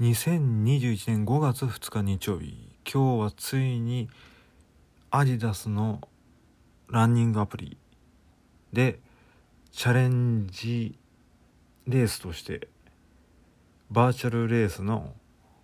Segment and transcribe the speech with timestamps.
[0.00, 2.54] 2021年5月2日日曜日
[2.84, 4.08] 今日はついに
[5.10, 6.00] アディダスの
[6.88, 7.76] ランニングアプリ
[8.72, 9.00] で
[9.72, 10.96] チャレンジ
[11.88, 12.68] レースとして
[13.90, 15.14] バーチャルレースの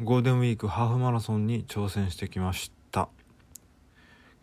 [0.00, 3.08] ゴールデンウィークハーフマラソンに挑戦してきました。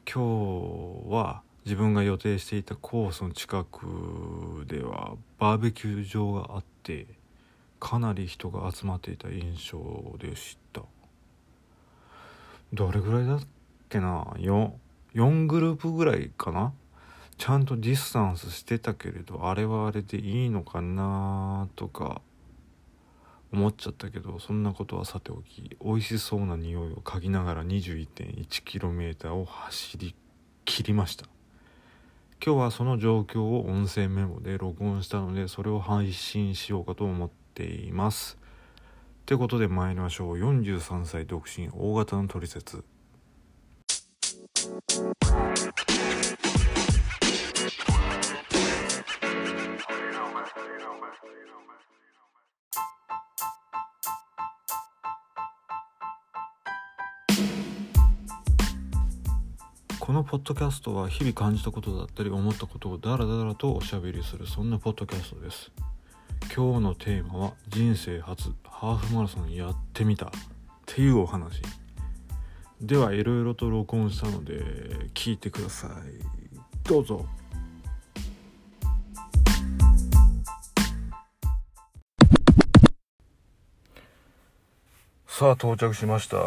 [0.09, 7.05] 今日は自分が予定していたコースの近くではバーベキュー場があって
[7.83, 10.83] かなり人が集まっていた印象でした。
[12.71, 13.39] どれぐらいだっ
[13.89, 14.71] けな？4,
[15.13, 16.71] 4グループぐらいかな？
[17.37, 22.21] ちゃんとディスタンスしてたけれどあれはあれでいいのかなとか
[23.51, 30.15] 思っちゃったけどそんなことはさておき美味しそうな匂いを嗅ぎながら 21.1km を走り
[30.63, 31.25] 切りました。
[32.41, 38.37] 今日はその状況を音声メモで録音したのでそれを配信しようかと思ってています。
[39.21, 40.35] ってことで参りましょう。
[40.37, 42.83] 43歳独身大型の取説
[59.99, 65.71] このポッドキャストは日々感じたことだったり思ったことをダラダラとおしゃべりするそんなポッドキャストです。
[66.55, 70.29] 今日のテーマは人生初ハーフマラソンやってみたっ
[70.85, 71.63] ていうお話。
[72.79, 74.61] ではいろいろと録音したので
[75.15, 75.89] 聞いてください。
[76.87, 77.25] どうぞ。
[85.25, 86.37] さあ到着しました。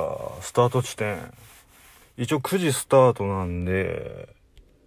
[0.41, 1.33] スタート地点。
[2.17, 4.29] 一応9時スタートなんで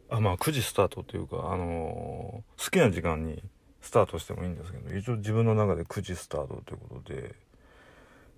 [0.10, 3.44] あまあ9時スタートっていうかあのー、好きな時間に
[3.82, 7.36] スタートしてもいいんですけど一応自分の中で9時スタートということで、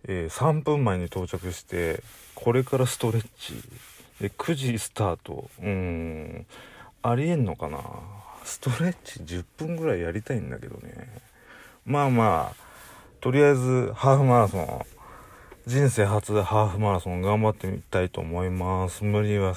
[0.07, 2.01] えー、3分前に到着して
[2.35, 3.53] これからストレッチ。
[4.21, 5.49] で9時スタート。
[5.61, 6.45] うん。
[7.01, 7.79] ありえんのかな？
[8.43, 11.07] ストレッチ10分ぐらいやりたいんだけどね。
[11.85, 12.55] まあまあ
[13.19, 14.81] とりあえずハーフマラソン。
[15.67, 19.03] 人生初でハーフマラソン頑張ってみたいと思います。
[19.03, 19.55] 無理は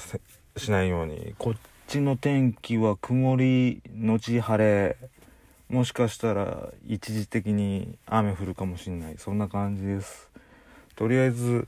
[0.57, 1.35] しないように。
[1.37, 1.53] こっ
[1.87, 4.97] ちの天気は曇りのち晴れ。
[5.75, 9.15] もしかしたら一時的に雨降るかもしんない。
[9.17, 10.29] そんな感じです。
[10.95, 11.67] とりあえず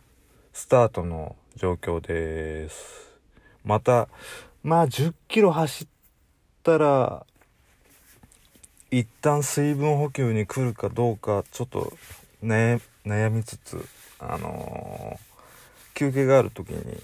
[0.53, 3.11] スタートの状況です。
[3.65, 4.07] また
[4.63, 5.87] まあ10キロ走っ
[6.63, 7.25] たら
[8.91, 11.91] 一旦水分補給に来るかどうかちょっと
[12.41, 12.79] 悩
[13.29, 13.85] みつつ
[14.19, 16.97] あのー、休憩がある時に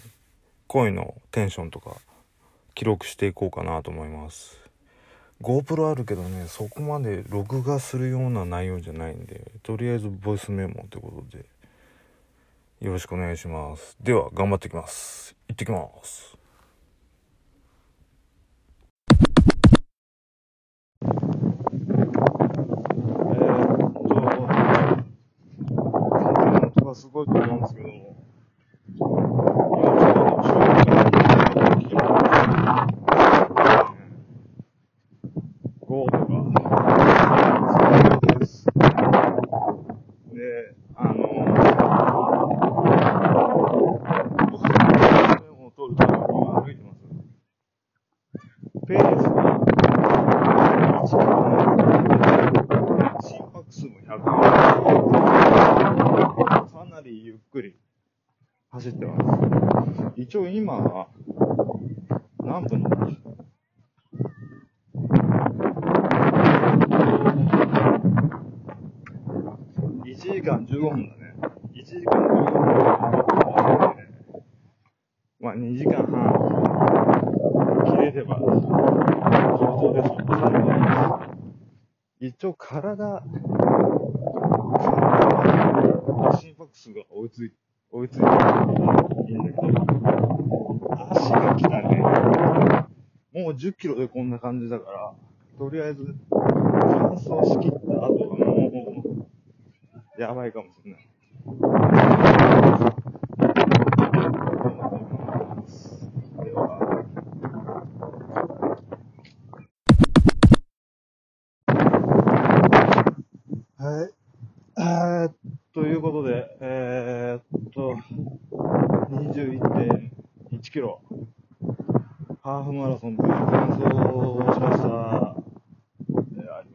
[0.68, 1.98] 声のテンションとか
[2.76, 4.63] 記録していこうかなと思います。
[5.44, 11.46] GoPro あるけどねそこまで録画するような内容じゃないんでとりあえずボイスメモってことで
[12.82, 13.96] よろしくお願いします。
[14.02, 15.36] では頑張ってきます。
[15.48, 16.38] 行ってきます。
[26.96, 27.90] すごいと思うんですけど、
[35.82, 36.34] 5とか、
[37.74, 38.66] そうです。
[40.34, 41.24] で、あの、
[45.66, 47.00] を取ると今歩いてます。
[48.86, 49.34] ペースが
[51.02, 51.08] 1
[53.28, 55.24] 心拍数も100。
[57.04, 57.76] りゆっくり
[58.70, 59.18] 走ってま
[59.94, 60.22] す。
[60.34, 61.10] 一応今は
[62.40, 63.46] 何分なんでしょう
[70.04, 71.36] 1時間15分だね。
[71.76, 73.96] 1時間15分。
[75.40, 76.10] まあ2時間半
[77.86, 78.50] 切れれば上
[79.80, 80.02] 等で
[82.20, 82.26] す。
[82.26, 83.22] 一応体、
[86.40, 87.54] 心拍数が追いつい、
[87.92, 88.24] 追いついて
[89.32, 90.33] いいんだけど、
[91.24, 92.02] しが来たね。
[93.34, 95.14] もう10キロでこんな感じだから、
[95.58, 99.04] とりあえず、乾燥しきった後はも
[100.18, 101.03] う、やばいかもしれない。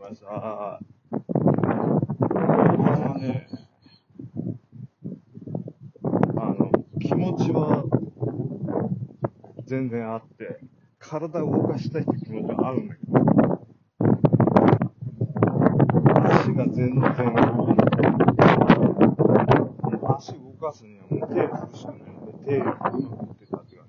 [0.08, 0.80] がさ、あ
[3.18, 3.46] ね、
[6.36, 7.84] あの、気持ちは
[9.66, 10.60] 全然あって、
[10.98, 13.18] 体を動かしたいって気持ちはあるんだけど、
[16.24, 17.44] 足が全然動かない。
[20.16, 22.00] 足動かすにはもう手振るしかない。
[22.00, 22.72] ので、手振る
[23.34, 23.88] って感じがね、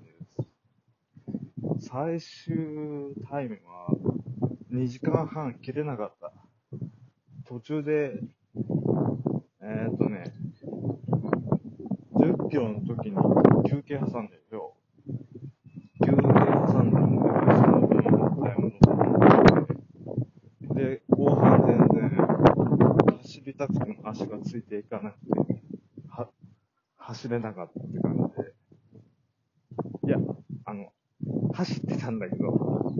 [1.78, 3.88] 最終タイムは、
[4.72, 6.32] 2時間半切れなかった。
[7.44, 8.20] 途中で、
[9.60, 10.32] えー、っとね、
[12.14, 13.16] 10キロの時に
[13.68, 14.74] 休憩挟んでるよ。
[16.04, 17.22] 休憩挟んでるんで、
[17.56, 18.72] その分のタイム
[20.68, 22.16] ので、後半全然
[23.18, 25.62] 走りたくても足がついていかなくて、
[26.08, 26.28] は、
[26.96, 30.06] 走れなかったって感じで。
[30.06, 30.18] いや、
[30.64, 30.92] あの、
[31.54, 32.94] 走ってたんだけど、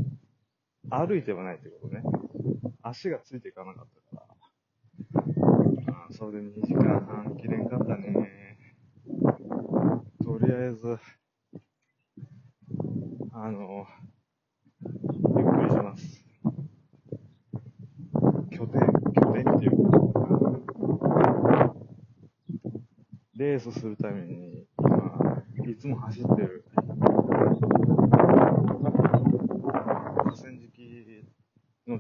[0.91, 2.03] 歩いてはないってことね。
[2.83, 4.27] 足がついていかなかったか
[5.87, 5.95] ら。
[5.95, 8.59] あそれで2時間半切れんかったね。
[10.25, 10.99] とりあえず、
[13.33, 13.87] あの、
[14.83, 16.25] ゆっくりします。
[18.51, 18.81] 拠点、
[19.15, 21.75] 拠点っていうか、
[23.37, 26.65] レースするために、今、いつも走ってる、
[30.31, 30.71] 河川敷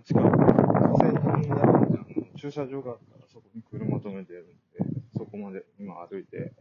[0.00, 2.06] の近く、河川にあ、の
[2.36, 4.54] 駐車場があるから、そこに車止めてるんで、
[5.16, 6.52] そこまで今歩いて、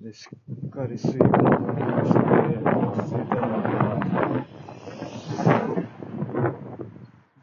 [0.00, 0.26] で、し
[0.66, 2.20] っかり水分を補給して、
[3.04, 3.74] 水分を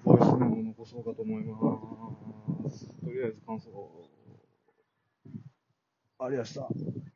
[0.04, 2.88] ボイスメモを残そうかと思います。
[3.00, 3.70] とりあえず感想。
[6.20, 7.11] ありがとうございました。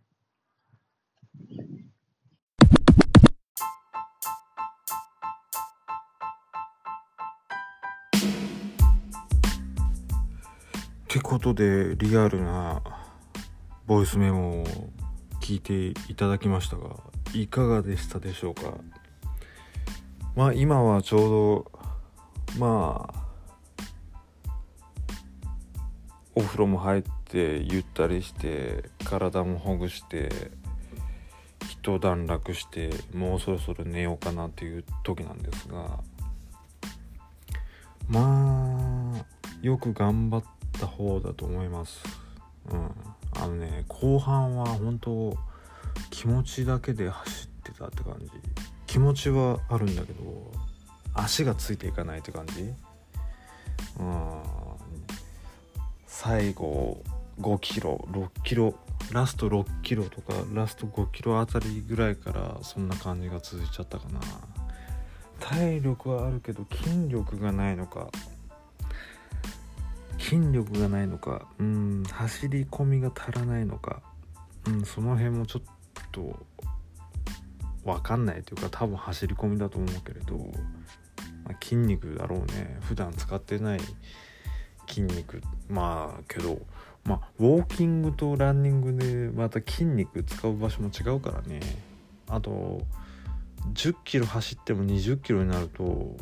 [11.25, 12.83] ということでリアルな
[13.88, 14.68] ボイスメモを
[15.42, 16.98] 聞いていただきましたが
[17.33, 18.75] いかがでしたでしょうか？
[20.36, 21.72] まあ今はちょうど
[22.60, 23.25] まあ
[26.36, 30.51] お風呂も入ってゆったりして体もほぐして
[31.71, 36.00] 一段落してもうそろそろ寝ようかなっていう時なんですが
[38.07, 39.25] まあ
[39.63, 42.04] よく頑張ってた方だと思います。
[42.69, 42.92] うん。
[43.38, 45.38] あのね後半は本当
[46.10, 48.30] 気持ちだけで走ってたって感じ。
[48.88, 50.51] 気持ちはあるんだけど
[51.13, 52.74] 足がついていかないって感じ。
[54.00, 54.42] うん。
[56.07, 57.04] 最後
[57.42, 58.74] 5キロ6キロ
[59.12, 64.19] ラスト6キロとかラスト5キロあたりぐらいからそんな感じが続いちゃったかな。
[65.39, 68.07] 体力はあるけど筋力がないのか。
[70.25, 74.01] 筋力がないのかうん走り込みが足らないのか
[74.68, 75.63] うんその辺もちょっ
[76.12, 76.45] と
[77.86, 80.38] 分かんないというか多分走り込みだと思うけれど、
[81.44, 82.80] まあ筋肉だろうね。
[82.81, 83.80] 普段使ってない
[84.88, 85.42] 筋肉。
[85.69, 86.60] まあけど
[87.04, 91.60] まあウォーキングとランニングでまた筋肉使う場所も違うからね。
[92.28, 92.81] あと
[93.74, 96.18] 10キロ走っても20キロになると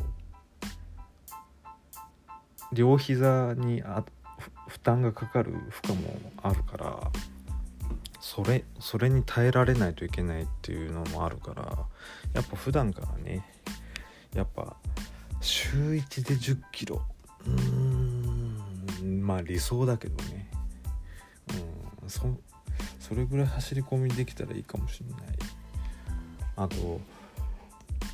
[2.74, 4.04] 両膝にあ
[4.68, 7.10] 負担がかかる負荷もあるから
[8.20, 11.78] それそれに耐えられないといけないっていうのもあるから
[12.32, 13.44] やっぱ普段からね
[14.34, 14.76] やっぱ
[15.40, 17.02] 週1で10キロ。
[17.46, 20.50] うーんまあ理想だけどね。
[22.02, 22.22] うんそ
[22.98, 25.36] それぐらい走り込みできたらいいかもしれない。
[26.56, 27.00] あと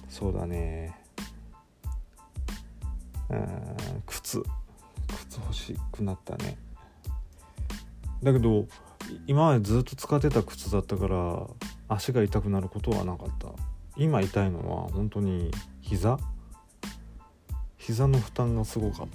[0.08, 0.99] そうだね。
[3.30, 4.42] うん靴。
[5.28, 6.56] 靴欲しくなったね。
[8.22, 8.66] だけど
[9.26, 11.46] 今までずっと使ってた靴だったから
[11.88, 13.48] 足が痛くなることはなかった。
[13.96, 16.18] 今痛いのは本当に膝？
[17.76, 19.08] 膝の負担がすごかっ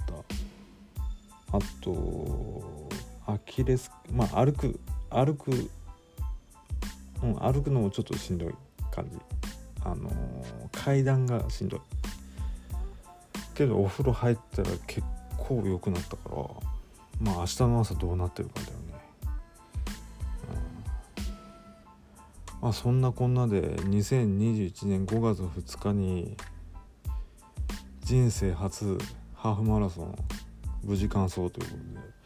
[1.50, 1.56] た。
[1.56, 2.88] あと
[3.26, 5.70] アキレスまあ歩く歩く
[7.22, 8.54] うん歩くのもちょっとしんどい
[8.90, 9.18] 感じ。
[9.84, 10.10] あの
[10.72, 11.80] 階段がしんどい。
[13.56, 15.06] けどお風呂入ったら結
[15.38, 16.36] 構良くなったから
[17.20, 18.76] まあ明日の朝どうなってるかだよね、
[22.54, 26.36] うん、まあそんなこんなで2021年5月2日に
[28.04, 28.98] 人生初
[29.34, 30.14] ハーフマラソン
[30.84, 32.16] 無事完走ということで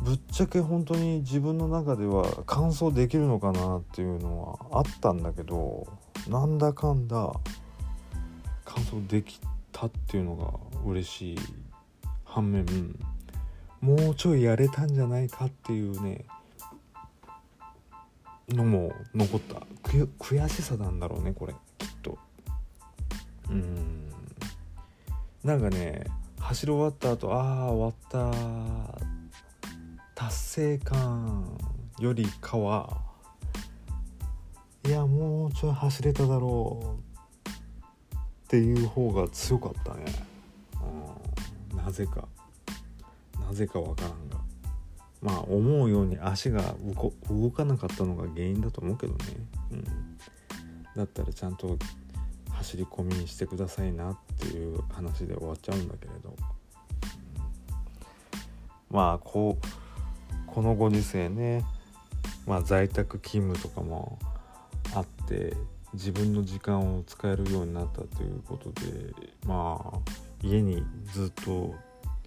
[0.00, 5.88] ぶっちゃけ本当に自分の中では完走できるのかなっていうのはあったんだけど
[6.28, 7.32] なんだかんだ
[8.64, 9.40] 完走でき
[9.78, 10.52] たっていうのが
[10.84, 11.38] 嬉しい
[12.24, 12.66] 反面
[13.80, 16.24] もうちょいやれたんじゃないかっていうね
[18.48, 19.62] のも残った。
[20.18, 22.18] 悔しさなんだろうねこれきっと。
[23.50, 24.10] うん。
[25.44, 26.04] なんかね
[26.40, 28.32] 走り終わった後ああ終わった。
[30.14, 31.56] 達成感
[32.00, 33.02] よりかは
[34.84, 37.07] いやもうちょい走れただろう。
[38.48, 40.06] っていう方が強かったね、
[41.70, 42.26] うん、なぜか。
[43.46, 44.38] なぜかわからんが。
[45.20, 46.74] まあ思うように足が
[47.28, 49.18] 動かなかったのが原因だと思うけどね、
[49.72, 49.84] うん、
[50.96, 51.76] だったらちゃんと
[52.52, 56.36] 走り込みにしてくださいなっていう話で終わっちゃうんだけれど、うん、
[58.96, 59.66] まあこう
[60.46, 61.64] このご時世ね。
[62.46, 64.18] まあ在宅勤務とかも
[64.94, 65.54] あって
[65.94, 69.14] 自分の時間を使えるようになったということで
[69.46, 69.98] まあ
[70.42, 71.74] 家にずっと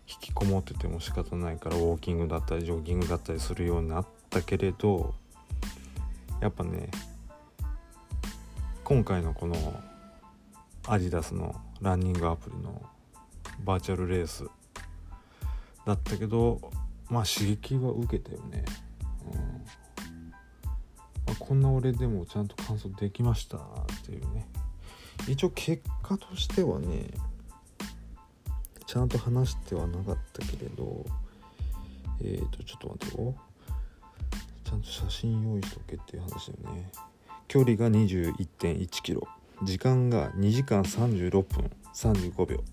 [0.07, 5.13] 引きこもってても仕方ないからウォーキングだったりジョギングだったりするようになったけれど
[6.41, 6.89] やっぱね
[8.83, 9.55] 今回のこの
[10.87, 12.81] アディダスのランニングアプリの
[13.63, 14.45] バーチャルレース
[15.85, 16.59] だったけど
[17.09, 18.65] まあ刺激は受けたよね、
[21.41, 23.61] こんな俺でもちゃんと完走できましたっ
[24.05, 24.47] ていうね。
[25.27, 27.07] 一応結果としてはね
[28.85, 31.05] ちゃんと話してはなかったけれど
[32.21, 33.35] えっ、ー、とちょっと待ってよ。
[34.63, 36.91] ちゃんと写真用意しとけっていう話だよね。
[37.47, 39.27] 距離が21.1キロ。
[39.63, 41.71] 時間が2時間36分。
[41.93, 42.63] 35秒。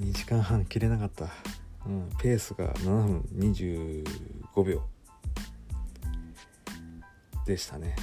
[0.00, 1.26] 2時間半切れなかった、
[1.86, 4.82] うん、ペースが7分25秒。
[7.46, 7.96] でしたね、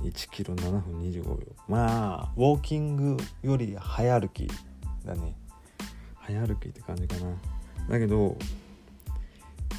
[0.00, 4.48] うん、1キロ7分25秒まあウォーキングより早歩き
[5.04, 5.36] だね。
[6.16, 7.32] 早歩きって感じかな。
[7.88, 8.36] だけど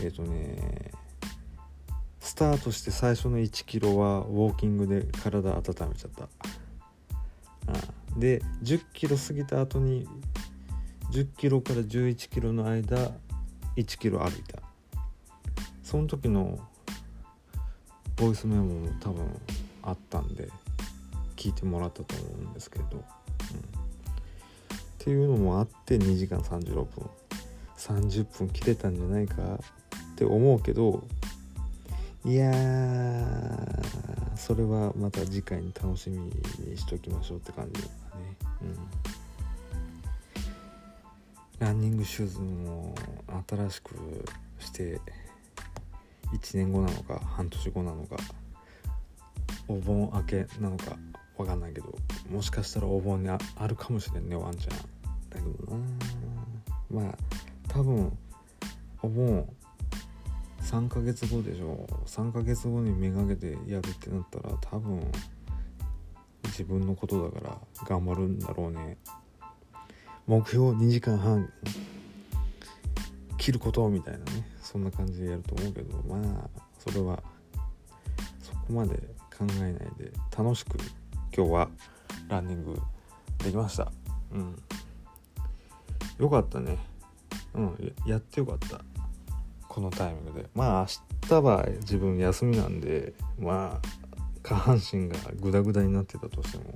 [0.02, 0.92] えっ、ー、とね
[2.20, 5.64] スタートして最初の1キロはウォーキングで体温め
[5.96, 6.24] ちゃった。
[6.24, 6.28] あ
[8.18, 10.08] で1 0キロ過ぎた後に
[11.12, 13.12] 1 0キロから1 1キロの間
[13.78, 14.60] 1キロ歩いた。
[15.84, 16.60] その時の
[18.22, 19.26] ボイスメモも多分
[19.82, 20.48] あったんで
[21.36, 23.00] 聞いてもらったと思うんですけど、うん。
[23.00, 23.04] っ
[25.00, 26.88] ていうのもあって2時間36分。
[27.78, 29.42] 30分切れたんじゃないか
[30.14, 31.04] って思うけど
[32.24, 32.54] いや
[34.36, 37.92] それはまた次回に楽しみにしときましょうって感じだね。
[38.62, 38.78] うん。
[41.58, 42.94] ランニングシューズも
[43.50, 43.96] 新しく
[44.60, 45.02] して
[46.34, 48.16] 1年後なのか半年後なのか
[49.68, 50.98] お盆明けなのか
[51.38, 51.96] 分かんないけど
[52.30, 54.78] もしかしたらお盆にあるかもしれんねワンちゃん。
[55.30, 55.78] だけどな。
[56.90, 57.18] まあ
[57.68, 58.18] 多分
[59.02, 59.48] お盆
[60.62, 61.88] 3ヶ月後でしょ。
[62.06, 65.02] 3ヶ月後にめがけてやるってなったら多分
[66.46, 67.58] 自分のことだから
[67.88, 68.98] 頑張るんだろうね。
[70.28, 71.52] 目標2時間半。
[73.42, 77.22] 切ることみたいなねそんな感じでやると思うけどまあそれは
[78.40, 78.96] そこまで
[79.36, 80.78] 考えないで楽しく
[81.36, 81.70] 今日は
[82.30, 82.80] ランニング
[83.40, 83.92] できました。
[84.32, 84.62] うん。
[86.20, 86.78] よかったね。
[87.56, 87.94] うん。
[88.06, 88.82] やってよかった。
[89.68, 90.48] このタイミングで。
[90.54, 90.88] まあ
[91.22, 93.88] 明日は自分休みなんでまあ
[94.44, 96.76] 下半身がグダグダになってたとしても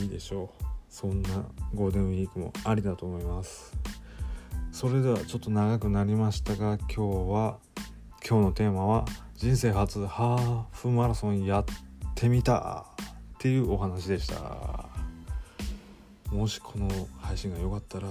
[0.00, 0.64] いいでしょう。
[0.88, 3.79] そんなゴールデンウィークもありだと思います。
[4.72, 7.58] それではちょっと長くなりましたが今日は
[8.26, 11.64] 今日のテーマは人生初ハーフマラソンやっ
[12.14, 12.86] てみた
[13.34, 14.88] っていうお話でした。
[16.30, 16.88] もしこの
[17.20, 18.08] 配信が良かったら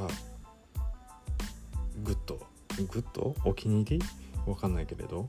[2.03, 2.39] グッド
[2.77, 3.35] グッド？
[3.45, 4.05] お気に入り？
[4.45, 5.27] わかんないけれど。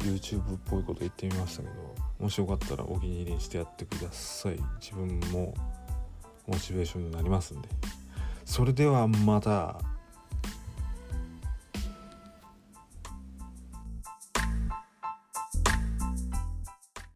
[0.00, 1.74] YouTube っぽいこと言ってみましたけど
[2.20, 4.58] もしよかったらお気に入りにしてやってください。
[4.80, 5.54] 自分も
[6.46, 7.68] モチベーションになりますんで。
[8.44, 9.80] それではまた。